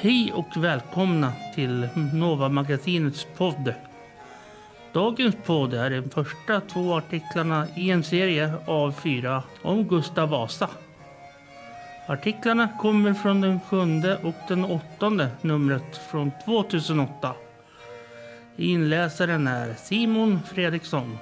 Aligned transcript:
Hej 0.00 0.32
och 0.32 0.56
välkomna 0.56 1.32
till 1.54 1.88
Nova 2.12 2.48
Magasinets 2.48 3.26
podd. 3.36 3.74
Dagens 4.92 5.36
podd 5.46 5.74
är 5.74 5.90
de 5.90 6.10
första 6.10 6.60
två 6.60 6.94
artiklarna 6.94 7.66
i 7.76 7.90
en 7.90 8.04
serie 8.04 8.52
av 8.66 8.92
fyra 8.92 9.42
om 9.62 9.88
Gustav 9.88 10.28
Vasa. 10.28 10.68
Artiklarna 12.06 12.68
kommer 12.80 13.14
från 13.14 13.40
den 13.40 13.60
sjunde 13.60 14.16
och 14.22 14.34
den 14.48 14.64
åttonde 14.64 15.30
numret 15.40 15.96
från 16.10 16.32
2008. 16.44 17.34
Inläsaren 18.56 19.46
är 19.46 19.74
Simon 19.74 20.40
Fredriksson. 20.46 21.18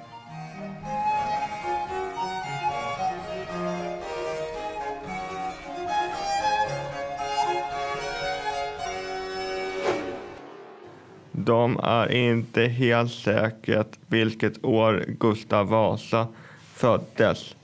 De 11.47 11.79
är 11.83 12.11
inte 12.11 12.61
helt 12.61 13.11
säkert 13.11 13.99
vilket 14.07 14.65
år 14.65 15.05
Gustav 15.07 15.67
Vasa 15.67 16.27
föddes. 16.73 17.55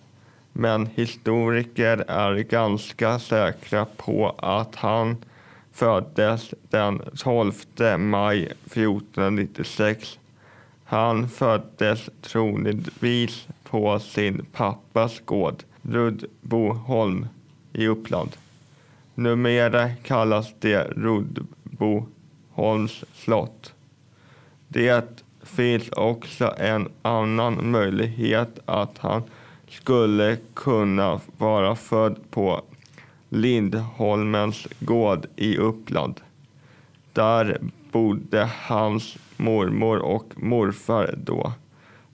Men 0.52 0.88
historiker 0.88 2.06
är 2.08 2.36
ganska 2.36 3.20
säkra 3.20 3.86
på 3.98 4.36
att 4.38 4.76
han 4.76 5.18
föddes 5.72 6.54
den 6.70 7.02
12 7.18 7.54
maj 7.98 8.46
1496. 8.46 10.20
Han 10.84 11.30
föddes 11.30 12.10
troligtvis 12.22 13.48
på 13.64 14.00
sin 14.00 14.46
pappas 14.52 15.20
gård 15.26 15.64
Rudboholm 15.82 17.28
i 17.74 17.88
Uppland. 17.88 18.32
Numera 19.16 19.90
kallas 19.90 20.54
det 20.60 20.94
Holms 22.54 23.04
slott. 23.14 23.74
Det 24.68 25.24
finns 25.44 25.90
också 25.90 26.54
en 26.58 26.90
annan 27.02 27.72
möjlighet 27.72 28.60
att 28.66 28.98
han 28.98 29.24
skulle 29.70 30.38
kunna 30.54 31.20
vara 31.38 31.76
född 31.76 32.20
på 32.32 32.62
Lindholmens 33.30 34.68
gård 34.80 35.26
i 35.36 35.58
Uppland. 35.58 36.22
Där 37.14 37.62
bodde 37.92 38.50
hans 38.62 39.18
mormor 39.38 40.00
och 40.00 40.34
morfar 40.36 41.16
då. 41.18 41.54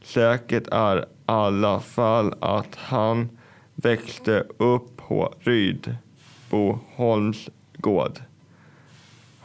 Säkert 0.03 0.67
är 0.71 0.97
i 0.97 1.03
alla 1.25 1.79
fall 1.79 2.33
att 2.39 2.75
han 2.75 3.29
växte 3.75 4.43
upp 4.57 4.97
på 4.97 5.33
Rydboholms 5.39 7.49
gård. 7.77 8.19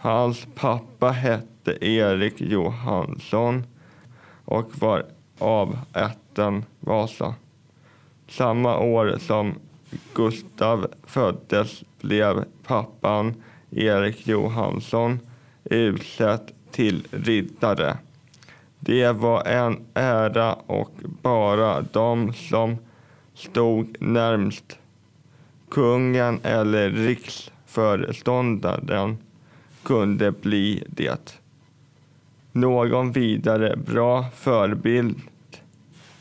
Hans 0.04 0.46
pappa 0.54 1.10
hette 1.10 1.86
Erik 1.86 2.40
Johansson 2.40 3.66
och 4.44 4.78
var 4.78 5.04
av 5.38 5.78
ätten 5.94 6.64
Vasa. 6.80 7.34
Samma 8.28 8.78
år 8.78 9.16
som 9.20 9.54
Gustav 10.14 10.86
föddes 11.02 11.84
blev 12.00 12.44
pappan 12.66 13.34
Erik 13.70 14.26
Johansson 14.26 15.20
utsedd 15.64 16.50
till 16.70 17.06
riddare. 17.10 17.98
Det 18.80 19.12
var 19.12 19.44
en 19.44 19.86
ära 19.94 20.54
och 20.54 20.90
bara 21.22 21.80
de 21.80 22.32
som 22.32 22.76
stod 23.34 23.96
närmst 24.00 24.78
kungen 25.70 26.40
eller 26.42 26.90
riksföreståndaren 26.90 29.18
kunde 29.84 30.32
bli 30.32 30.84
det. 30.88 31.40
Någon 32.52 33.12
vidare 33.12 33.76
bra 33.76 34.24
förebild 34.34 35.20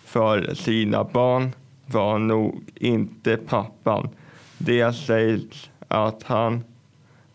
för 0.06 0.54
sina 0.54 1.04
barn 1.04 1.52
var 1.86 2.20
nog 2.20 2.62
inte 2.76 3.38
pappan. 3.38 4.10
Det 4.58 4.94
sägs 4.94 5.70
att 5.88 6.24
han 6.24 6.64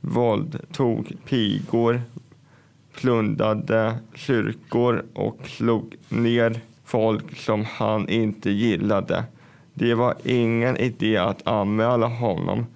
våldtog 0.00 1.12
pigor, 1.24 2.02
plundrade 2.94 3.98
kyrkor 4.14 5.04
och 5.14 5.38
slog 5.44 5.96
ner 6.08 6.60
folk 6.84 7.36
som 7.36 7.64
han 7.64 8.08
inte 8.08 8.50
gillade. 8.50 9.24
Det 9.74 9.94
var 9.94 10.14
ingen 10.24 10.76
idé 10.76 11.16
att 11.16 11.46
anmäla 11.46 12.06
honom. 12.06 12.66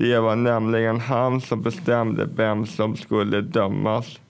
Det 0.00 0.20
var 0.20 0.36
nämligen 0.36 1.00
han 1.00 1.40
som 1.40 1.62
bestämde 1.62 2.28
vem 2.36 2.66
som 2.66 2.96
skulle 2.96 3.40
dömas. 3.40 4.20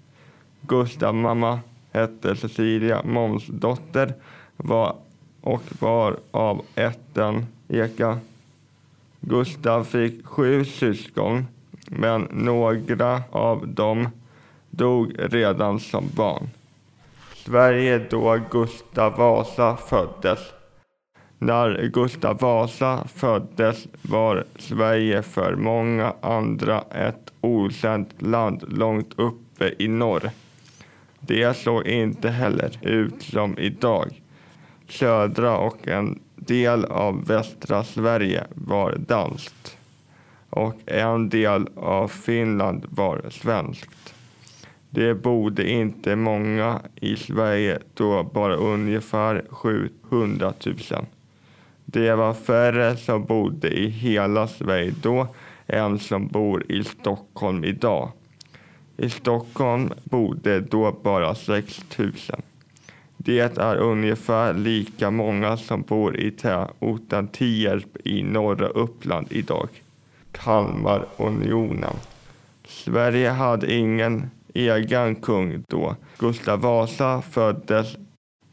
Gustav 0.60 1.14
mamma 1.14 1.60
hette 1.92 2.36
Cecilia 2.36 3.02
Månsdotter 3.04 4.14
var 4.56 4.96
och 5.40 5.62
var 5.78 6.16
av 6.30 6.62
ätten 6.74 7.46
Eka. 7.68 8.18
Gustav 9.20 9.84
fick 9.84 10.26
sju 10.26 10.64
syskon, 10.64 11.46
men 11.86 12.28
några 12.30 13.22
av 13.30 13.68
dem 13.68 14.08
dog 14.70 15.12
redan 15.18 15.80
som 15.80 16.08
barn. 16.16 16.50
Sverige 17.34 18.06
då 18.10 18.40
Gustav 18.50 19.16
Vasa 19.16 19.76
föddes. 19.76 20.40
När 21.42 21.86
Gustav 21.92 22.38
Vasa 22.38 23.08
föddes 23.14 23.86
var 24.02 24.44
Sverige 24.58 25.22
för 25.22 25.56
många 25.56 26.14
andra 26.20 26.80
ett 26.80 27.32
okänt 27.40 28.22
land 28.22 28.64
långt 28.68 29.14
uppe 29.16 29.74
i 29.78 29.88
norr. 29.88 30.30
Det 31.20 31.56
såg 31.56 31.86
inte 31.86 32.28
heller 32.28 32.78
ut 32.82 33.22
som 33.22 33.58
idag. 33.58 34.22
Södra 34.88 35.58
och 35.58 35.88
en 35.88 36.18
del 36.36 36.84
av 36.84 37.26
västra 37.26 37.84
Sverige 37.84 38.44
var 38.54 38.96
danskt 38.96 39.76
och 40.50 40.74
en 40.86 41.28
del 41.28 41.68
av 41.76 42.08
Finland 42.08 42.86
var 42.88 43.22
svenskt. 43.30 44.14
Det 44.90 45.14
bodde 45.14 45.70
inte 45.70 46.16
många 46.16 46.80
i 46.94 47.16
Sverige 47.16 47.78
då, 47.94 48.22
bara 48.22 48.54
ungefär 48.54 49.44
700 49.50 50.52
000. 50.66 50.76
Det 51.92 52.14
var 52.14 52.34
färre 52.34 52.96
som 52.96 53.24
bodde 53.24 53.68
i 53.68 53.88
hela 53.88 54.48
Sverige 54.48 54.94
då 55.02 55.26
än 55.66 55.98
som 55.98 56.28
bor 56.28 56.72
i 56.72 56.84
Stockholm 56.84 57.64
idag. 57.64 58.12
I 58.96 59.10
Stockholm 59.10 59.92
bodde 60.04 60.60
då 60.60 61.00
bara 61.02 61.34
6 61.34 61.84
000. 61.98 62.12
Det 63.16 63.58
är 63.58 63.76
ungefär 63.76 64.54
lika 64.54 65.10
många 65.10 65.56
som 65.56 65.82
bor 65.82 66.16
i 66.16 66.30
tätorten 66.30 67.28
Tierp 67.28 68.06
i 68.06 68.22
norra 68.22 68.66
Uppland 68.66 69.26
idag. 69.30 69.68
Kalmarunionen. 70.32 71.96
Sverige 72.68 73.28
hade 73.28 73.72
ingen 73.74 74.30
egen 74.54 75.14
kung 75.14 75.64
då. 75.68 75.96
Gustav 76.18 76.60
Vasa 76.60 77.22
föddes. 77.22 77.96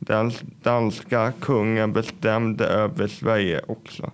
Den 0.07 0.31
danska 0.63 1.31
kungen 1.39 1.93
bestämde 1.93 2.65
över 2.65 3.07
Sverige 3.07 3.61
också. 3.67 4.11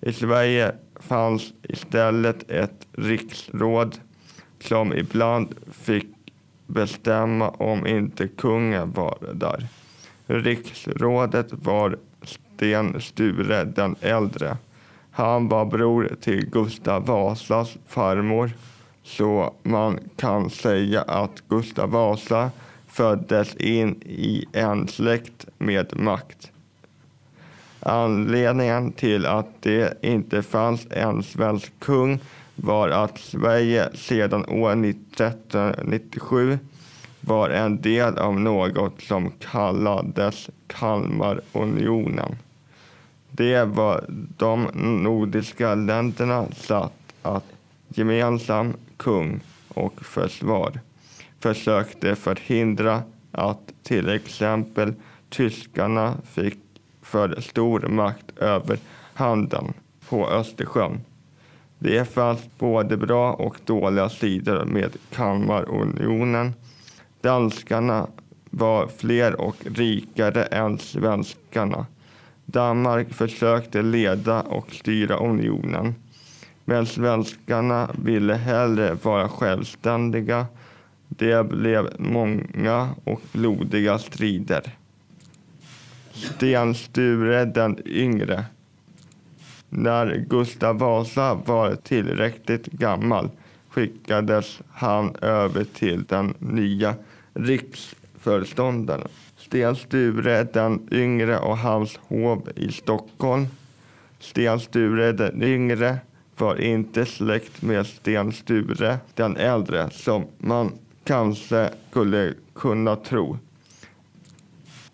I 0.00 0.12
Sverige 0.12 0.72
fanns 1.00 1.52
istället 1.62 2.50
ett 2.50 2.86
riksråd 2.92 3.98
som 4.60 4.92
ibland 4.92 5.54
fick 5.70 6.06
bestämma 6.66 7.48
om 7.48 7.86
inte 7.86 8.28
kungen 8.28 8.92
var 8.92 9.18
där. 9.34 9.66
Riksrådet 10.26 11.46
var 11.50 11.98
Sten 12.22 13.00
Sture 13.00 13.64
den 13.64 13.96
äldre. 14.00 14.56
Han 15.10 15.48
var 15.48 15.64
bror 15.64 16.16
till 16.20 16.50
Gustav 16.50 17.06
Vasas 17.06 17.76
farmor. 17.86 18.50
Så 19.02 19.54
man 19.62 19.98
kan 20.16 20.50
säga 20.50 21.02
att 21.02 21.42
Gustav 21.48 21.90
Vasa 21.90 22.50
föddes 22.94 23.54
in 23.54 24.02
i 24.02 24.44
en 24.52 24.88
släkt 24.88 25.46
med 25.58 25.96
makt. 25.96 26.50
Anledningen 27.80 28.92
till 28.92 29.26
att 29.26 29.48
det 29.60 30.04
inte 30.04 30.42
fanns 30.42 30.86
en 30.90 31.22
svensk 31.22 31.72
kung 31.78 32.18
var 32.54 32.88
att 32.88 33.18
Sverige 33.18 33.88
sedan 33.94 34.46
år 34.46 34.70
1397 34.70 36.58
var 37.20 37.50
en 37.50 37.80
del 37.80 38.18
av 38.18 38.40
något 38.40 39.02
som 39.02 39.30
kallades 39.30 40.50
Kalmarunionen. 40.66 42.36
Det 43.30 43.64
var 43.64 44.04
de 44.36 44.68
nordiska 45.02 45.74
länderna 45.74 46.46
satt 46.56 47.14
att 47.22 47.44
gemensam 47.88 48.72
kung 48.96 49.40
och 49.68 50.04
försvar 50.04 50.80
försökte 51.44 52.16
förhindra 52.16 53.02
att 53.32 53.72
till 53.82 54.08
exempel 54.08 54.94
tyskarna 55.28 56.16
fick 56.24 56.58
för 57.02 57.40
stor 57.40 57.80
makt 57.80 58.38
över 58.38 58.78
handeln 59.14 59.72
på 60.08 60.28
Östersjön. 60.28 61.00
Det 61.78 62.08
fanns 62.14 62.40
både 62.58 62.96
bra 62.96 63.32
och 63.32 63.56
dåliga 63.64 64.08
sidor 64.08 64.64
med 64.64 64.96
Kalmarunionen. 65.10 66.54
Danskarna 67.20 68.06
var 68.50 68.86
fler 68.86 69.40
och 69.40 69.56
rikare 69.64 70.42
än 70.42 70.78
svenskarna. 70.78 71.86
Danmark 72.44 73.12
försökte 73.12 73.82
leda 73.82 74.40
och 74.40 74.72
styra 74.72 75.16
unionen. 75.16 75.94
Men 76.64 76.86
svenskarna 76.86 77.90
ville 77.98 78.34
hellre 78.34 78.96
vara 79.02 79.28
självständiga. 79.28 80.46
Det 81.08 81.48
blev 81.48 81.90
många 81.98 82.94
och 83.04 83.20
blodiga 83.32 83.98
strider. 83.98 84.62
Sten 86.12 86.74
Sture 86.74 87.44
den 87.44 87.78
yngre. 87.86 88.44
När 89.68 90.16
Gustav 90.28 90.78
Vasa 90.78 91.34
var 91.34 91.74
tillräckligt 91.74 92.66
gammal 92.66 93.30
skickades 93.68 94.60
han 94.70 95.16
över 95.20 95.64
till 95.64 96.04
den 96.04 96.34
nya 96.38 96.94
riksföreståndaren. 97.34 99.08
Sten 99.36 99.76
Sture 99.76 100.44
den 100.44 100.88
yngre 100.92 101.38
och 101.38 101.58
hans 101.58 101.96
hov 102.08 102.48
i 102.56 102.72
Stockholm. 102.72 103.46
Sten 104.18 104.60
Sture 104.60 105.12
den 105.12 105.42
yngre 105.42 105.98
var 106.38 106.60
inte 106.60 107.06
släkt 107.06 107.62
med 107.62 107.86
Sten 107.86 108.32
Sture 108.32 108.98
den 109.14 109.36
äldre 109.36 109.90
som 109.90 110.26
man 110.38 110.72
kanske 111.04 111.70
skulle 111.90 112.34
kunna 112.54 112.96
tro. 112.96 113.38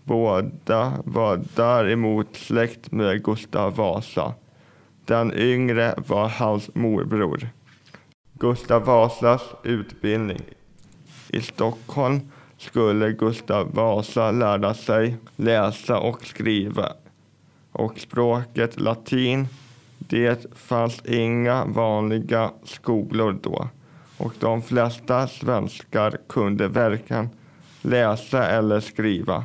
Båda 0.05 0.93
var 1.05 1.41
däremot 1.57 2.37
släkt 2.37 2.93
med 2.93 3.25
Gustav 3.25 3.77
Vasa. 3.77 4.35
Den 5.05 5.35
yngre 5.35 5.95
var 6.07 6.29
hans 6.29 6.75
morbror. 6.75 7.49
Gustav 8.33 8.85
Vasas 8.85 9.43
utbildning. 9.63 10.43
I 11.29 11.41
Stockholm 11.41 12.21
skulle 12.59 13.13
Gustav 13.13 13.75
Vasa 13.75 14.31
lära 14.31 14.75
sig 14.75 15.17
läsa 15.37 15.99
och 15.99 16.27
skriva 16.27 16.93
och 17.73 17.99
språket 17.99 18.81
latin. 18.81 19.49
Det 19.99 20.47
fanns 20.55 21.03
inga 21.05 21.65
vanliga 21.65 22.51
skolor 22.65 23.39
då 23.43 23.69
och 24.21 24.35
de 24.41 24.63
flesta 24.63 25.27
svenskar 25.27 26.19
kunde 26.29 26.69
varken 26.69 27.29
läsa 27.83 28.47
eller 28.47 28.81
skriva. 28.81 29.45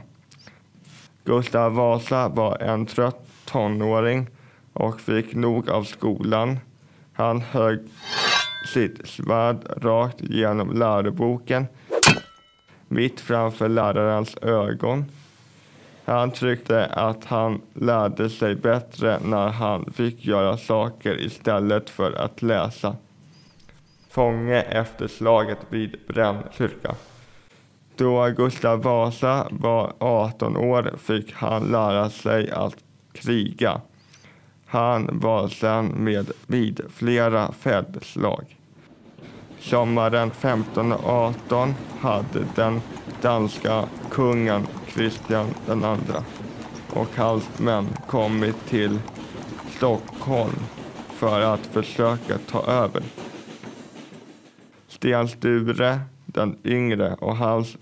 Gustav 1.24 1.74
Vasa 1.74 2.28
var 2.28 2.58
en 2.62 2.86
trött 2.86 3.28
tonåring 3.46 4.28
och 4.74 5.02
fick 5.02 5.36
nog 5.36 5.70
av 5.70 5.84
skolan. 5.84 6.60
Han 7.14 7.42
högg 7.42 7.80
sitt 8.74 9.08
svärd 9.08 9.58
rakt 9.84 10.22
genom 10.22 10.80
läroboken 10.80 11.68
mitt 12.88 13.22
framför 13.22 13.70
lärarens 13.70 14.38
ögon. 14.42 15.06
Han 16.06 16.32
tyckte 16.32 16.86
att 16.86 17.26
han 17.26 17.62
lärde 17.74 18.30
sig 18.30 18.56
bättre 18.56 19.20
när 19.24 19.48
han 19.48 19.94
fick 19.94 20.26
göra 20.26 20.58
saker 20.58 21.26
istället 21.26 21.90
för 21.90 22.12
att 22.12 22.42
läsa. 22.42 22.96
Fånge 24.16 24.62
efter 24.62 25.08
slaget 25.08 25.58
vid 25.70 25.96
Brännkyrka. 26.08 26.96
Då 27.96 28.30
Gustav 28.38 28.82
Vasa 28.82 29.48
var 29.52 29.94
18 30.00 30.58
år 30.58 30.94
fick 30.98 31.34
han 31.34 31.64
lära 31.72 32.10
sig 32.10 32.52
att 32.52 32.76
kriga. 33.14 33.82
Han 34.66 35.20
var 35.20 35.48
sedan 35.48 35.86
med 35.86 36.32
vid 36.48 36.82
flera 36.90 37.52
fältslag. 37.52 38.58
Sommaren 39.60 40.32
1518 40.32 41.74
hade 42.00 42.46
den 42.56 42.82
danska 43.22 43.84
kungen 44.12 44.68
Kristian 44.88 45.48
II 45.70 46.16
och 46.94 47.10
hans 47.16 47.60
män 47.60 47.88
kommit 48.08 48.66
till 48.68 49.00
Stockholm 49.78 50.60
för 51.10 51.42
att 51.42 51.66
försöka 51.66 52.38
ta 52.38 52.66
över. 52.66 53.04
Sten 54.96 55.28
Sture 55.28 56.00
den 56.26 56.58
yngre 56.64 57.14
och 57.14 57.38
hans 57.38 57.78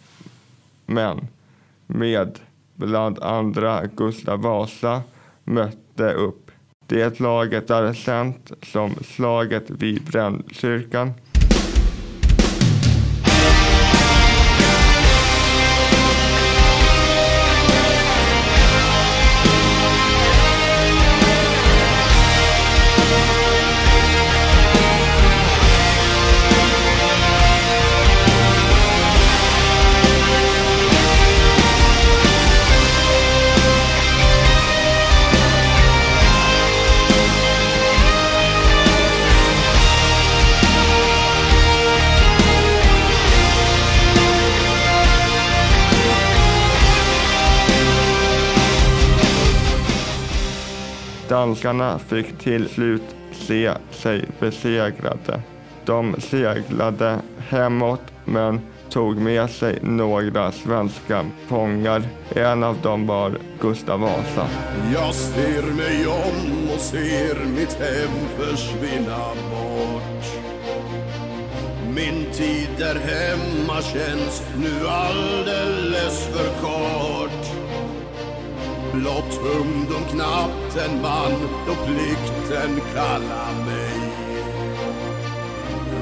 män 0.86 1.27
med 1.88 2.39
bland 2.75 3.19
andra 3.19 3.86
Gustav 3.86 4.42
Vasa 4.42 5.01
mötte 5.44 6.13
upp. 6.13 6.51
Det 6.88 7.18
slaget 7.18 7.69
är 7.69 7.94
känt 7.94 8.51
som 8.62 8.95
slaget 8.95 9.69
vid 9.69 10.04
Brännkyrkan 10.04 11.13
Danskarna 51.63 52.00
fick 52.00 52.39
till 52.39 52.69
slut 52.69 53.15
se 53.31 53.71
sig 53.92 54.25
besegrade. 54.39 55.42
De 55.86 56.15
seglade 56.19 57.19
hemåt 57.50 58.01
men 58.25 58.62
tog 58.89 59.18
med 59.18 59.50
sig 59.50 59.80
några 59.81 60.51
svenska 60.51 61.25
fångar. 61.48 62.04
En 62.36 62.63
av 62.63 62.77
dem 62.81 63.07
var 63.07 63.38
Gustav 63.62 64.00
Vasa. 64.00 64.48
Jag 64.94 65.13
ser 65.13 65.62
mig 65.62 66.07
om 66.07 66.69
och 66.74 66.80
ser 66.80 67.45
mitt 67.45 67.74
hem 67.74 68.27
försvinna 68.38 69.20
bort. 69.51 70.25
Min 71.96 72.25
tid 72.34 72.70
där 72.77 72.96
hemma 72.96 73.82
känns 73.82 74.43
nu 74.58 74.88
alldeles 74.88 76.27
för 76.27 76.62
kort. 76.62 77.46
Blott 78.93 79.39
ungdom 79.62 80.03
knappt 80.12 80.62
liten 80.74 81.01
man 81.01 81.32
då 81.68 81.75
plikten 81.86 82.82
kallar 82.94 83.65
mig. 83.65 84.13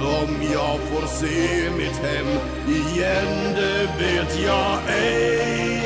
Om 0.01 0.41
jag 0.53 0.79
får 0.79 1.07
se 1.07 1.69
mitt 1.77 1.97
hem 1.97 2.27
igen, 2.67 3.55
det 3.55 3.89
vet 3.99 4.43
jag 4.45 4.77
ej. 4.87 5.81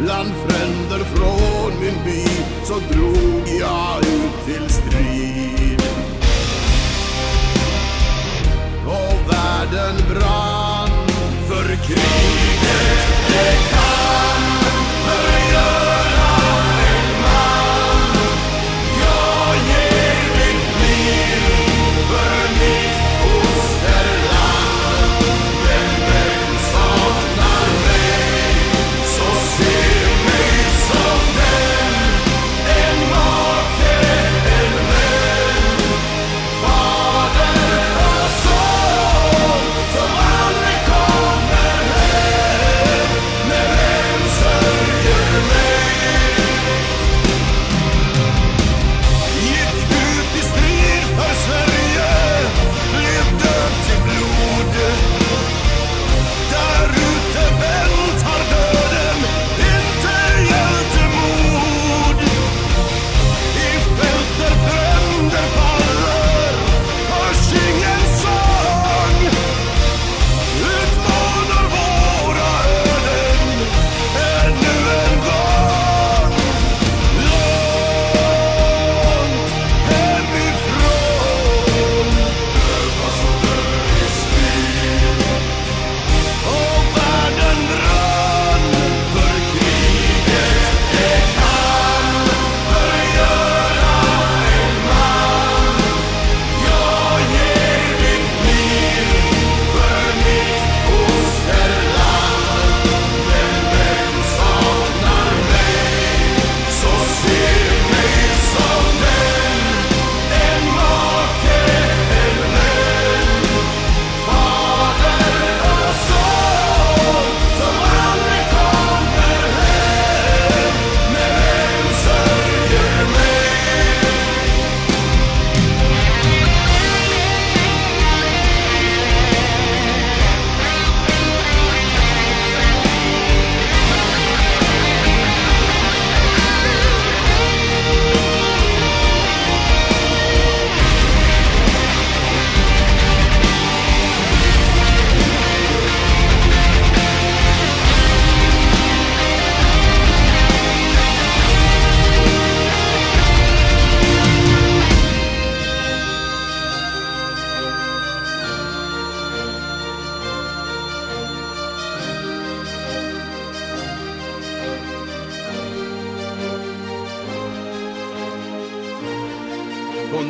Bland 0.00 0.30
fränder 0.46 1.04
från 1.04 1.80
min 1.80 2.04
by 2.04 2.26
så 2.64 2.74
drog 2.74 3.48
jag 3.60 3.98
ut 3.98 4.44
till 4.46 4.70
strid. 4.70 5.82
Och 8.86 9.32
världen 9.32 9.96
brann 10.08 11.08
för 11.48 11.64
kriget, 11.64 13.06
det 13.28 13.56
kan 13.70 14.55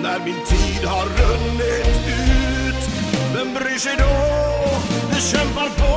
när 0.06 0.18
min 0.25 0.40
tid 0.44 0.84
har 0.84 1.06
runnit 1.20 2.02
ut. 2.66 2.82
Vem 3.34 3.54
bryr 3.54 3.78
sig 3.78 3.96
då? 3.98 4.14
Vi 5.10 5.20
kämpar 5.20 5.68
på. 5.80 5.94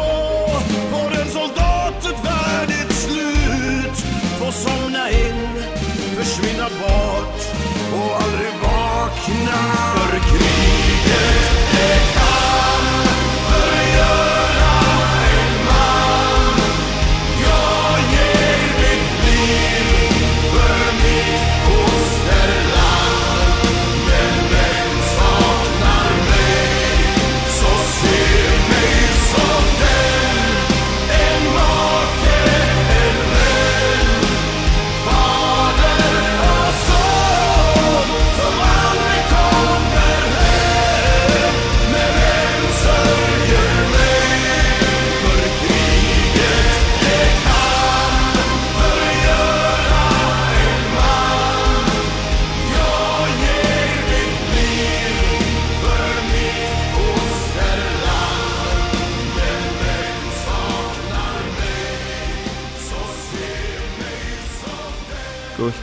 Får 0.92 1.22
en 1.22 1.30
soldat 1.38 2.06
ett 2.10 2.22
värdigt 2.30 2.94
slut? 2.96 3.98
Få 4.40 4.52
somna 4.52 5.10
in, 5.10 5.50
försvinna 6.18 6.68
bort 6.82 7.40
och 7.94 8.12
aldrig 8.24 8.54
vakna. 8.62 9.60
För 9.96 10.20
kriget 10.30 11.59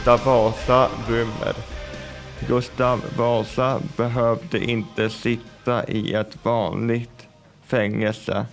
Gustav 0.07 0.25
Vasa 0.25 0.89
rymmer. 1.09 1.55
Gustav 2.47 3.01
Vasa 3.17 3.81
behövde 3.97 4.63
inte 4.63 5.09
sitta 5.09 5.87
i 5.87 6.13
ett 6.13 6.45
vanligt 6.45 7.27
fängelse. 7.63 8.45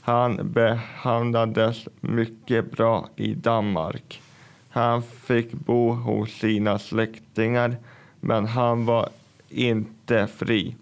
Han 0.00 0.52
behandlades 0.52 1.88
mycket 2.00 2.70
bra 2.70 3.08
i 3.16 3.34
Danmark. 3.34 4.22
Han 4.68 5.02
fick 5.02 5.52
bo 5.52 5.92
hos 5.92 6.30
sina 6.30 6.78
släktingar, 6.78 7.76
men 8.20 8.46
han 8.46 8.86
var 8.86 9.08
inte 9.48 10.26
fri 10.26 10.76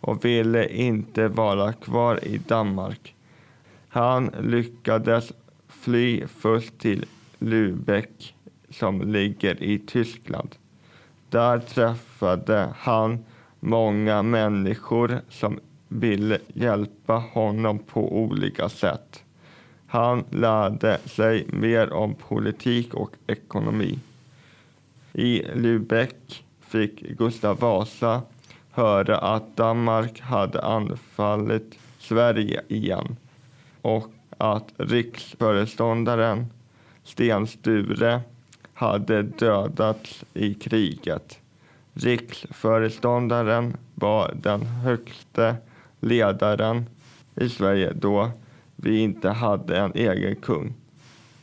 och 0.00 0.24
ville 0.24 0.68
inte 0.68 1.28
vara 1.28 1.72
kvar 1.72 2.24
i 2.24 2.38
Danmark. 2.38 3.14
Han 3.88 4.30
lyckades 4.40 5.32
fly 5.68 6.26
först 6.26 6.78
till 6.78 7.06
Lübeck 7.38 8.33
som 8.74 9.12
ligger 9.12 9.62
i 9.62 9.78
Tyskland. 9.78 10.56
Där 11.30 11.58
träffade 11.58 12.68
han 12.78 13.24
många 13.60 14.22
människor 14.22 15.20
som 15.28 15.60
ville 15.88 16.38
hjälpa 16.54 17.14
honom 17.14 17.78
på 17.78 18.16
olika 18.16 18.68
sätt. 18.68 19.24
Han 19.86 20.24
lärde 20.30 20.98
sig 21.04 21.46
mer 21.48 21.92
om 21.92 22.14
politik 22.14 22.94
och 22.94 23.10
ekonomi. 23.26 23.98
I 25.12 25.42
Lübeck 25.54 26.42
fick 26.60 27.00
Gustav 27.00 27.58
Vasa 27.58 28.22
höra 28.70 29.18
att 29.18 29.56
Danmark 29.56 30.20
hade 30.20 30.62
anfallit 30.62 31.78
Sverige 31.98 32.62
igen 32.68 33.16
och 33.82 34.12
att 34.38 34.72
riksföreståndaren 34.76 36.46
Sten 37.04 37.46
Sture 37.46 38.20
hade 38.74 39.22
dödats 39.22 40.24
i 40.34 40.54
kriget. 40.54 41.38
Riksföreståndaren 41.92 43.76
var 43.94 44.34
den 44.42 44.62
högste 44.62 45.56
ledaren 46.00 46.86
i 47.36 47.48
Sverige 47.48 47.92
då 47.92 48.30
vi 48.76 48.98
inte 48.98 49.28
hade 49.28 49.78
en 49.78 49.92
egen 49.94 50.36
kung. 50.36 50.74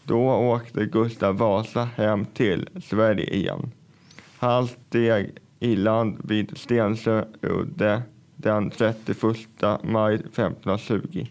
Då 0.04 0.32
åkte 0.32 0.86
Gustav 0.86 1.38
Vasa 1.38 1.84
hem 1.84 2.26
till 2.26 2.70
Sverige 2.84 3.36
igen. 3.36 3.72
Han 4.38 4.68
steg 4.68 5.32
i 5.60 5.76
land 5.76 6.18
vid 6.24 6.58
Stensö 6.58 7.26
udde 7.42 8.02
den 8.36 8.70
31 8.70 9.38
maj 9.84 10.16
1520. 10.16 11.26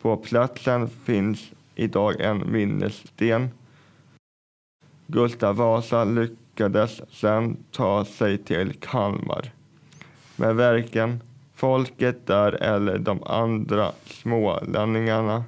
På 0.00 0.16
platsen 0.16 0.88
finns 0.88 1.52
idag 1.74 2.20
en 2.20 2.52
minnessten. 2.52 3.48
Gustav 5.06 5.56
Vasa 5.56 6.04
lyckades 6.04 7.00
sedan 7.10 7.56
ta 7.70 8.04
sig 8.04 8.38
till 8.38 8.72
Kalmar. 8.80 9.52
Men 10.36 10.56
verken 10.56 11.20
Folket 11.54 12.26
där 12.26 12.52
eller 12.52 12.98
de 12.98 13.22
andra 13.22 13.92
smålänningarna 14.04 15.44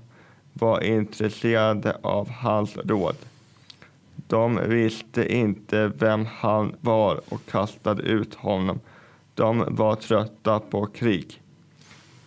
var 0.52 0.80
intresserade 0.80 1.96
av 2.02 2.30
hans 2.30 2.76
råd. 2.76 3.16
De 4.16 4.60
visste 4.68 5.34
inte 5.34 5.92
vem 5.98 6.26
han 6.26 6.76
var 6.80 7.20
och 7.28 7.46
kastade 7.46 8.02
ut 8.02 8.34
honom. 8.34 8.80
De 9.34 9.64
var 9.68 9.94
trötta 9.94 10.60
på 10.60 10.86
krig. 10.86 11.42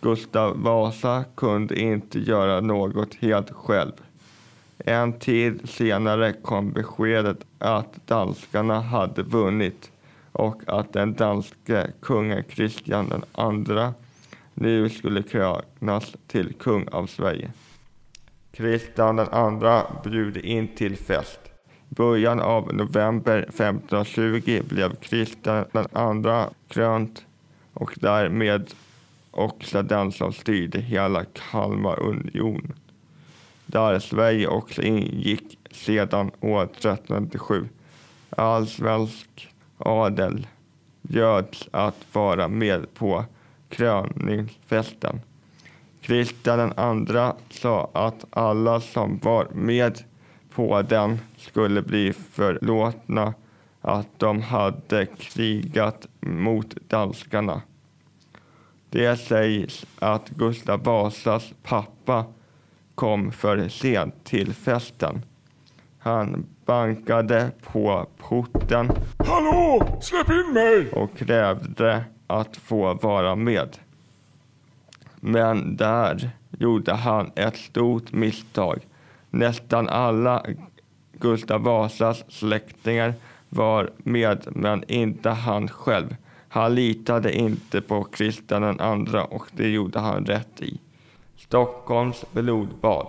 Gustav 0.00 0.62
Vasa 0.62 1.24
kunde 1.34 1.80
inte 1.80 2.18
göra 2.18 2.60
något 2.60 3.14
helt 3.14 3.50
själv. 3.50 3.92
En 4.84 5.12
tid 5.12 5.68
senare 5.68 6.32
kom 6.32 6.72
beskedet 6.72 7.38
att 7.58 8.06
danskarna 8.06 8.80
hade 8.80 9.22
vunnit 9.22 9.90
och 10.32 10.62
att 10.66 10.92
den 10.92 11.14
danske 11.14 11.90
kungen 12.00 12.44
Kristian 12.44 13.24
II 13.38 13.92
nu 14.54 14.88
skulle 14.88 15.22
krönas 15.22 16.16
till 16.26 16.54
kung 16.54 16.88
av 16.88 17.06
Sverige. 17.06 17.50
Kristian 18.52 19.18
II 19.18 20.10
bjöd 20.10 20.36
in 20.36 20.68
till 20.68 20.96
fest. 20.96 21.40
I 21.90 21.94
början 21.94 22.40
av 22.40 22.74
november 22.74 23.38
1520 23.38 24.62
blev 24.68 24.94
Kristian 24.94 25.64
II 25.74 26.46
krönt 26.68 27.26
och 27.72 27.94
därmed 27.96 28.74
också 29.30 29.82
den 29.82 30.12
som 30.12 30.32
styrde 30.32 30.80
hela 30.80 31.24
Kalmarunionen. 31.24 32.74
Där 33.72 33.98
Sverige 33.98 34.46
också 34.46 34.82
ingick 34.82 35.58
sedan 35.70 36.30
år 36.40 36.62
1397. 36.62 37.68
All 38.30 38.66
svensk 38.66 39.48
adel 39.78 40.46
bjöds 41.02 41.68
att 41.70 41.96
vara 42.12 42.48
med 42.48 42.94
på 42.94 43.24
kröningsfesten. 43.68 45.20
Kristian 46.00 46.72
II 47.08 47.32
sa 47.50 47.90
att 47.92 48.24
alla 48.30 48.80
som 48.80 49.18
var 49.22 49.48
med 49.52 49.98
på 50.54 50.82
den 50.82 51.18
skulle 51.36 51.82
bli 51.82 52.12
förlåtna 52.12 53.34
att 53.80 54.08
de 54.18 54.42
hade 54.42 55.06
krigat 55.06 56.06
mot 56.20 56.76
danskarna. 56.88 57.62
Det 58.90 59.16
sägs 59.16 59.86
att 59.98 60.28
Gustav 60.28 60.82
Vasas 60.84 61.52
pappa 61.62 62.24
kom 63.02 63.32
för 63.32 63.68
sent 63.68 64.24
till 64.24 64.54
festen. 64.54 65.22
Han 65.98 66.46
bankade 66.64 67.50
på 67.62 68.06
porten 68.18 68.90
Hallå! 69.18 69.98
Släpp 70.02 70.30
in 70.30 70.52
mig! 70.52 70.90
och 70.92 71.16
krävde 71.16 72.04
att 72.26 72.56
få 72.56 72.94
vara 72.94 73.36
med. 73.36 73.78
Men 75.20 75.76
där 75.76 76.30
gjorde 76.50 76.92
han 76.92 77.30
ett 77.36 77.56
stort 77.56 78.12
misstag. 78.12 78.78
Nästan 79.30 79.88
alla 79.88 80.46
Gustav 81.12 81.62
Vasas 81.62 82.24
släktingar 82.28 83.14
var 83.48 83.90
med, 83.96 84.46
men 84.50 84.84
inte 84.90 85.30
han 85.30 85.68
själv. 85.68 86.16
Han 86.48 86.74
litade 86.74 87.32
inte 87.36 87.80
på 87.80 88.04
Kristian 88.04 88.64
II 88.64 89.20
och 89.30 89.46
det 89.52 89.68
gjorde 89.68 89.98
han 89.98 90.26
rätt 90.26 90.60
i. 90.60 90.80
Stockholms 91.52 92.24
blodbad. 92.32 93.06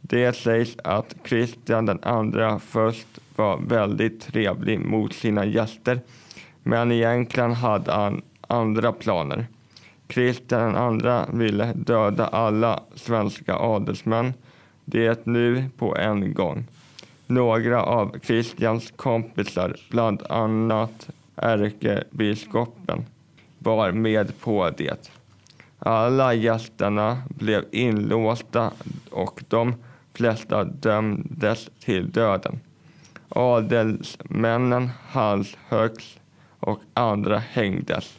Det 0.00 0.32
sägs 0.32 0.76
att 0.84 1.14
Kristian 1.22 1.88
II 1.88 2.58
först 2.60 3.06
var 3.36 3.56
väldigt 3.56 4.20
trevlig 4.20 4.80
mot 4.80 5.12
sina 5.12 5.44
gäster, 5.44 6.00
men 6.62 6.92
egentligen 6.92 7.52
hade 7.52 7.92
han 7.92 8.22
andra 8.40 8.92
planer. 8.92 9.46
Kristian 10.06 11.00
II 11.04 11.38
ville 11.38 11.72
döda 11.72 12.26
alla 12.26 12.80
svenska 12.94 13.56
adelsmän, 13.56 14.32
det 14.84 15.26
nu 15.26 15.64
på 15.78 15.96
en 15.96 16.34
gång. 16.34 16.64
Några 17.26 17.82
av 17.82 18.18
Kristians 18.18 18.92
kompisar, 18.96 19.76
bland 19.90 20.22
annat 20.28 21.08
ärkebiskopen 21.36 23.04
var 23.58 23.92
med 23.92 24.40
på 24.40 24.70
det. 24.76 25.10
Alla 25.86 26.34
gästerna 26.34 27.22
blev 27.28 27.64
inlåsta 27.72 28.70
och 29.10 29.44
de 29.48 29.74
flesta 30.12 30.64
dömdes 30.64 31.70
till 31.80 32.10
döden. 32.10 32.60
Adelsmännen 33.28 34.90
halshöggs 35.08 36.18
och 36.60 36.80
andra 36.94 37.38
hängdes. 37.38 38.18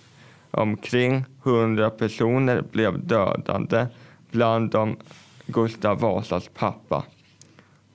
Omkring 0.52 1.26
hundra 1.44 1.90
personer 1.90 2.62
blev 2.72 3.06
dödade, 3.08 3.88
bland 4.32 4.72
dem 4.72 4.98
Gustav 5.46 6.00
Vasas 6.00 6.50
pappa. 6.54 7.04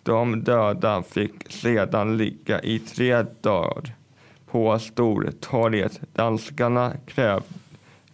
De 0.03 0.45
döda 0.45 1.03
fick 1.03 1.53
sedan 1.53 2.17
ligga 2.17 2.61
i 2.61 2.79
tre 2.79 3.25
dagar 3.41 3.95
på 4.47 4.79
Stortorget. 4.79 6.01
Danskarna 6.13 6.93
krävde 7.07 7.47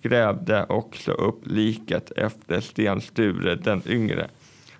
grävde 0.03 0.67
också 0.69 1.13
upp 1.13 1.47
liket 1.47 2.11
efter 2.11 2.61
Sten 2.61 3.01
Sture 3.01 3.55
den 3.55 3.83
yngre 3.87 4.29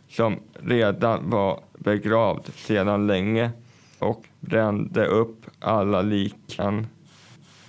som 0.09 0.41
redan 0.53 1.31
var 1.31 1.61
begravd 1.79 2.47
sedan 2.55 3.07
länge 3.07 3.51
och 3.99 4.25
brände 4.41 5.07
upp 5.07 5.47
alla 5.61 6.03
liken. 6.03 6.87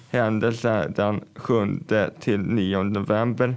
Händelsen 0.09 0.93
den 0.95 1.21
7 1.35 1.79
till 2.19 2.39
9 2.39 2.83
november 2.83 3.55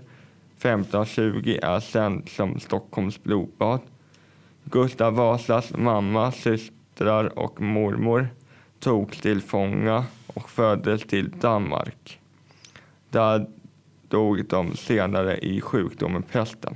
1520 0.59 1.59
är 1.63 1.81
känd 1.81 2.29
som 2.29 2.61
Stockholms 2.61 3.23
blodbad. 3.23 3.81
Gustav 4.65 5.15
Vasas 5.15 5.73
mamma, 5.77 6.33
systrar 6.33 7.39
och 7.39 7.61
mormor 7.61 8.29
togs 8.79 9.21
till 9.21 9.41
fånga 9.41 10.05
och 10.27 10.51
fördes 10.51 11.03
till 11.03 11.31
Danmark. 11.31 12.21
Där 13.11 13.47
dog 14.11 14.45
de 14.49 14.77
senare 14.77 15.39
i 15.39 15.61
sjukdomen 15.61 16.23
pesten. 16.23 16.75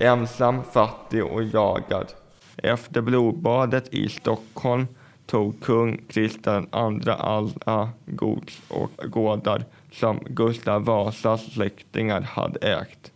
Ensam, 0.00 0.62
fattig 0.72 1.24
och 1.24 1.42
jagad. 1.42 2.12
Efter 2.56 3.00
blodbadet 3.00 3.94
i 3.94 4.08
Stockholm 4.08 4.86
tog 5.26 5.60
kung 5.60 6.00
Kristian 6.08 6.62
II 6.62 7.10
alla 7.10 7.90
gods 8.06 8.62
och 8.68 8.90
gårdar 9.04 9.64
som 9.92 10.20
Gustav 10.26 10.84
Vasas 10.84 11.52
släktingar 11.52 12.20
hade 12.20 12.58
ägt. 12.58 13.12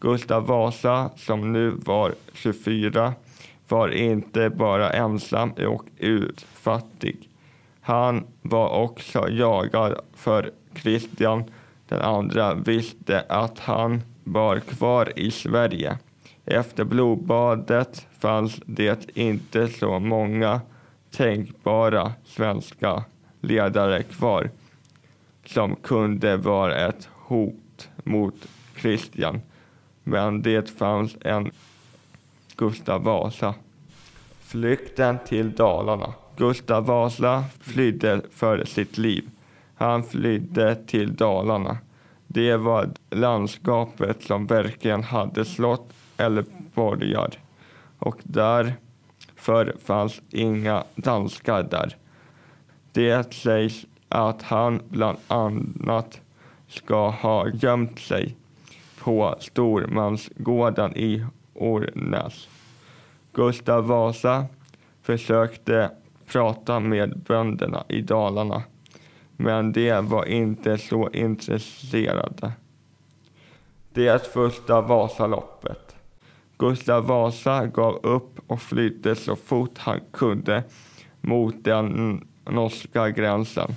Gustav 0.00 0.46
Vasa, 0.46 1.10
som 1.16 1.52
nu 1.52 1.70
var 1.70 2.14
24, 2.32 3.14
var 3.68 3.88
inte 3.88 4.50
bara 4.50 4.90
ensam 4.90 5.52
och 5.52 5.84
utfattig. 5.98 7.28
Han 7.80 8.26
var 8.42 8.68
också 8.68 9.28
jagad 9.28 10.00
för 10.14 10.50
Kristian 10.74 11.44
den 11.92 12.02
andra 12.02 12.54
visste 12.54 13.24
att 13.28 13.58
han 13.58 14.02
var 14.24 14.60
kvar 14.60 15.12
i 15.16 15.30
Sverige. 15.30 15.98
Efter 16.44 16.84
blodbadet 16.84 18.06
fanns 18.18 18.60
det 18.66 19.16
inte 19.16 19.68
så 19.68 19.98
många 19.98 20.60
tänkbara 21.10 22.12
svenska 22.24 23.04
ledare 23.40 24.02
kvar 24.02 24.50
som 25.46 25.76
kunde 25.76 26.36
vara 26.36 26.88
ett 26.88 27.08
hot 27.12 27.88
mot 28.04 28.48
Kristian. 28.74 29.40
Men 30.04 30.42
det 30.42 30.70
fanns 30.70 31.16
en 31.20 31.50
Gustav 32.56 33.04
Vasa. 33.04 33.54
Flykten 34.40 35.18
till 35.26 35.52
Dalarna. 35.52 36.14
Gustav 36.36 36.86
Vasa 36.86 37.44
flydde 37.60 38.22
för 38.30 38.64
sitt 38.64 38.98
liv. 38.98 39.28
Han 39.82 40.02
flydde 40.02 40.74
till 40.74 41.16
Dalarna. 41.16 41.78
Det 42.26 42.56
var 42.56 42.90
landskapet 43.10 44.22
som 44.22 44.46
verkligen 44.46 45.02
hade 45.02 45.44
slott 45.44 45.92
eller 46.16 46.44
borgar 46.74 47.30
och 47.98 48.16
därför 48.22 49.76
fanns 49.84 50.22
inga 50.30 50.84
danskar 50.94 51.62
där. 51.62 51.96
Det 52.92 53.34
sägs 53.34 53.86
att 54.08 54.42
han 54.42 54.82
bland 54.88 55.18
annat 55.28 56.20
ska 56.68 57.08
ha 57.08 57.48
gömt 57.48 57.98
sig 57.98 58.36
på 58.98 59.36
Stormansgården 59.40 60.96
i 60.96 61.26
Ornäs. 61.54 62.48
Gustav 63.32 63.86
Vasa 63.86 64.46
försökte 65.02 65.90
prata 66.26 66.80
med 66.80 67.18
bönderna 67.18 67.84
i 67.88 68.00
Dalarna 68.00 68.62
men 69.36 69.72
de 69.72 70.00
var 70.00 70.24
inte 70.24 70.78
så 70.78 71.10
intresserade. 71.10 72.52
Det 73.92 74.26
första 74.32 74.80
Vasaloppet. 74.80 75.96
Gustav 76.58 77.06
Vasa 77.06 77.66
gav 77.66 78.00
upp 78.02 78.40
och 78.46 78.62
flydde 78.62 79.14
så 79.14 79.36
fort 79.36 79.78
han 79.78 80.00
kunde 80.12 80.62
mot 81.20 81.54
den 81.64 82.20
norska 82.50 83.10
gränsen. 83.10 83.74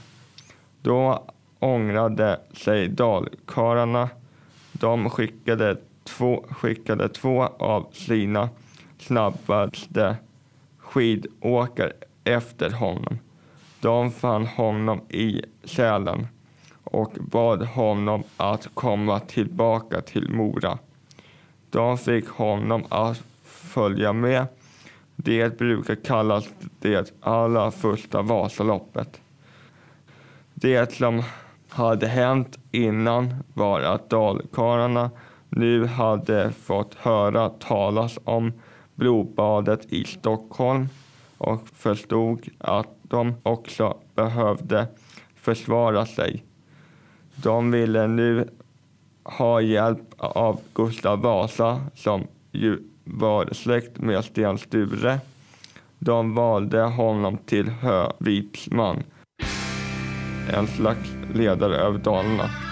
Då 0.81 1.23
ångrade 1.59 2.39
sig 2.53 2.87
dalkarlarna. 2.87 4.09
De 4.71 5.09
skickade 5.09 5.77
två, 6.03 6.45
skickade 6.49 7.09
två 7.09 7.43
av 7.43 7.87
sina 7.91 8.49
snabbaste 8.97 10.15
skidåkare 10.77 11.93
efter 12.23 12.69
honom. 12.71 13.19
De 13.85 14.11
fann 14.11 14.45
honom 14.45 15.01
i 15.09 15.41
Sälen 15.63 16.27
och 16.83 17.11
bad 17.19 17.63
honom 17.63 18.23
att 18.37 18.69
komma 18.73 19.19
tillbaka 19.19 20.01
till 20.01 20.29
Mora. 20.29 20.77
De 21.69 21.97
fick 21.97 22.29
honom 22.29 22.83
att 22.89 23.23
följa 23.43 24.13
med. 24.13 24.47
Det 25.15 25.57
brukar 25.57 25.95
kallas 25.95 26.49
det 26.79 27.13
allra 27.21 27.71
första 27.71 28.21
Vasaloppet. 28.21 29.21
Det 30.53 30.93
som 30.93 31.23
hade 31.69 32.07
hänt 32.07 32.59
innan 32.71 33.43
var 33.53 33.81
att 33.81 34.09
dalkarlarna 34.09 35.09
nu 35.49 35.85
hade 35.85 36.51
fått 36.51 36.95
höra 36.95 37.49
talas 37.49 38.19
om 38.23 38.53
blodbadet 38.95 39.85
i 39.93 40.03
Stockholm 40.03 40.89
och 41.37 41.67
förstod 41.69 42.49
att 42.57 42.94
de 43.07 43.35
också 43.43 43.97
behövde 44.15 44.87
försvara 45.35 46.05
sig. 46.05 46.43
De 47.35 47.71
ville 47.71 48.07
nu 48.07 48.49
ha 49.23 49.61
hjälp 49.61 50.13
av 50.17 50.59
Gustav 50.73 51.21
Vasa 51.21 51.81
som 51.95 52.27
ju 52.51 52.79
var 53.03 53.49
släkt 53.51 53.97
med 53.97 54.25
Sten 54.25 54.57
Sture. 54.57 55.19
De 55.99 56.35
valde 56.35 56.81
honom 56.81 57.37
till 57.37 57.69
höviksman, 57.69 59.03
en 60.53 60.67
slags 60.67 61.09
ledare 61.33 61.75
över 61.75 61.99
Dalarna. 61.99 62.64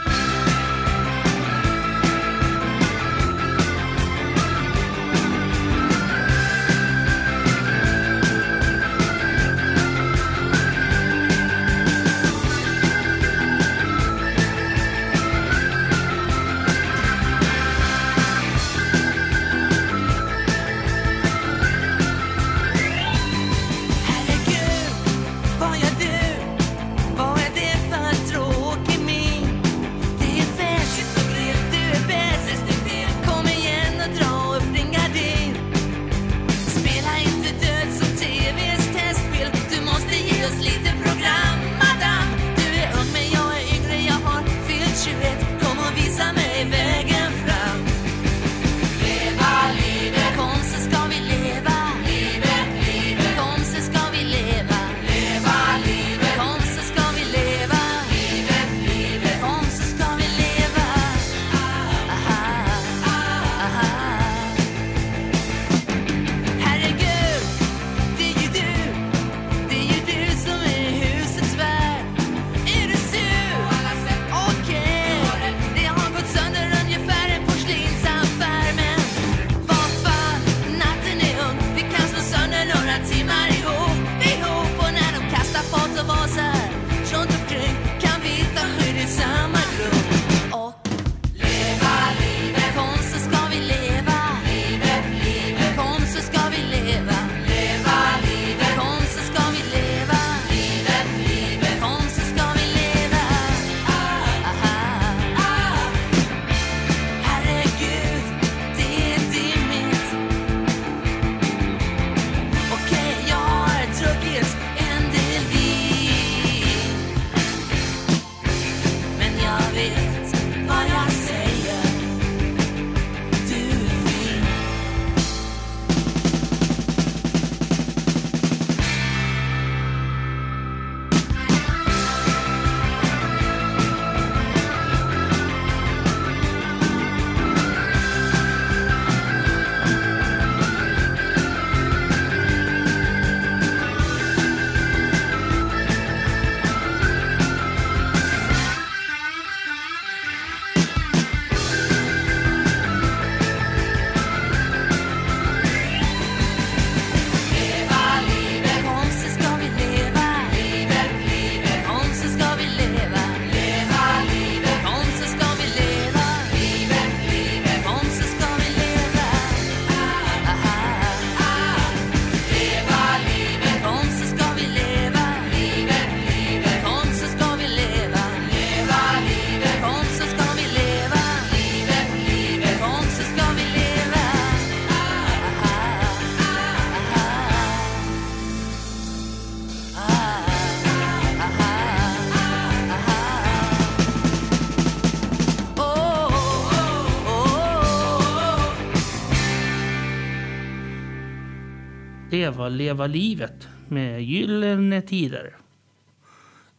Leva, 202.54 202.70
leva 202.70 203.08
livet 203.08 203.68
med 203.90 204.24
Gyllene 204.24 205.02
Tider. 205.02 205.56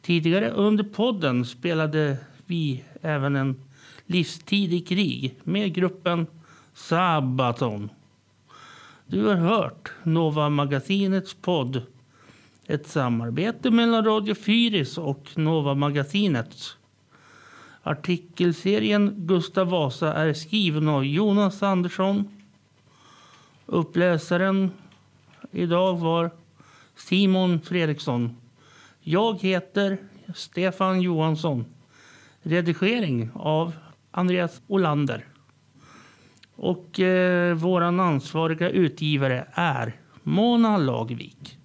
Tidigare 0.02 0.50
under 0.50 0.84
podden 0.84 1.44
spelade 1.44 2.16
vi 2.46 2.84
även 3.02 3.36
en 3.36 3.56
livstid 4.06 4.72
i 4.72 4.80
krig 4.80 5.34
med 5.44 5.74
gruppen 5.74 6.26
Sabaton. 6.74 7.90
Du 9.06 9.26
har 9.26 9.34
hört 9.34 9.92
Nova 10.02 10.48
Magasinets 10.48 11.34
podd. 11.34 11.82
Ett 12.66 12.86
samarbete 12.86 13.70
mellan 13.70 14.04
Radio 14.04 14.34
Fyris 14.34 14.98
och 14.98 15.30
Nova 15.34 15.74
Magasinet. 15.74 16.76
Artikelserien 17.82 19.14
Gustav 19.16 19.68
Vasa 19.68 20.14
är 20.14 20.32
skriven 20.32 20.88
av 20.88 21.04
Jonas 21.04 21.62
Andersson. 21.62 22.28
Uppläsaren 23.66 24.70
idag 25.54 25.98
var 25.98 26.30
Simon 26.96 27.60
Fredriksson. 27.60 28.36
Jag 29.00 29.40
heter 29.40 29.98
Stefan 30.34 31.00
Johansson. 31.00 31.64
Redigering 32.42 33.30
av 33.34 33.72
Andreas 34.10 34.62
Olander. 34.66 35.26
Och 36.56 37.00
eh, 37.00 37.54
vår 37.54 37.80
ansvariga 37.80 38.70
utgivare 38.70 39.46
är 39.52 39.96
Mona 40.22 40.76
Lagvik. 40.76 41.58